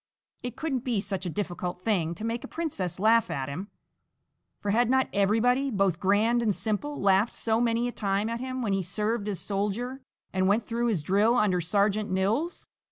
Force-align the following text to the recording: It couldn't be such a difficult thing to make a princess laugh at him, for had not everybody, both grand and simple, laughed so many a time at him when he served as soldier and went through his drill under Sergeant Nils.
It 0.41 0.55
couldn't 0.57 0.83
be 0.83 0.99
such 0.99 1.27
a 1.27 1.29
difficult 1.29 1.79
thing 1.79 2.15
to 2.15 2.25
make 2.25 2.43
a 2.43 2.47
princess 2.47 2.99
laugh 2.99 3.29
at 3.29 3.47
him, 3.49 3.67
for 4.59 4.71
had 4.71 4.89
not 4.89 5.07
everybody, 5.13 5.69
both 5.69 5.99
grand 5.99 6.41
and 6.41 6.55
simple, 6.55 6.99
laughed 6.99 7.33
so 7.35 7.61
many 7.61 7.87
a 7.87 7.91
time 7.91 8.27
at 8.27 8.39
him 8.39 8.63
when 8.63 8.73
he 8.73 8.81
served 8.81 9.29
as 9.29 9.39
soldier 9.39 10.01
and 10.33 10.47
went 10.47 10.65
through 10.65 10.87
his 10.87 11.03
drill 11.03 11.37
under 11.37 11.61
Sergeant 11.61 12.09
Nils. 12.09 12.65